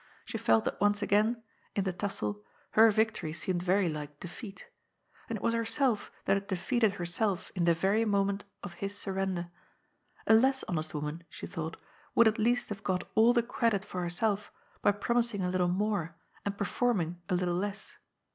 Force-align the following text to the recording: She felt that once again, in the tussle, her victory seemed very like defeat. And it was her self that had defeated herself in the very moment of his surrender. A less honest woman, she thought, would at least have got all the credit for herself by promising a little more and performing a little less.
She 0.25 0.39
felt 0.39 0.65
that 0.65 0.81
once 0.81 1.03
again, 1.03 1.43
in 1.75 1.83
the 1.83 1.93
tussle, 1.93 2.43
her 2.71 2.89
victory 2.89 3.33
seemed 3.33 3.61
very 3.61 3.87
like 3.87 4.19
defeat. 4.19 4.65
And 5.29 5.35
it 5.35 5.43
was 5.43 5.53
her 5.53 5.63
self 5.63 6.11
that 6.25 6.33
had 6.33 6.47
defeated 6.47 6.93
herself 6.93 7.51
in 7.53 7.65
the 7.65 7.75
very 7.75 8.03
moment 8.03 8.43
of 8.63 8.73
his 8.81 8.97
surrender. 8.97 9.51
A 10.25 10.33
less 10.33 10.63
honest 10.63 10.95
woman, 10.95 11.23
she 11.29 11.45
thought, 11.45 11.77
would 12.15 12.27
at 12.27 12.39
least 12.39 12.69
have 12.69 12.81
got 12.83 13.07
all 13.13 13.31
the 13.31 13.43
credit 13.43 13.85
for 13.85 14.01
herself 14.01 14.51
by 14.81 14.91
promising 14.91 15.43
a 15.43 15.51
little 15.51 15.67
more 15.69 16.15
and 16.43 16.57
performing 16.57 17.21
a 17.29 17.35
little 17.35 17.53
less. 17.53 17.95